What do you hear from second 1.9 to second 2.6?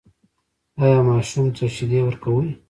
ورکوئ؟